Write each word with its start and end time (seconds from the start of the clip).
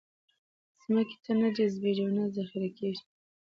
ځمکې 0.83 1.17
ته 1.23 1.31
نه 1.41 1.47
جذبېږي 1.55 2.01
او 2.05 2.11
نه 2.17 2.23
ذخېره 2.35 2.69
کېږي. 2.77 3.03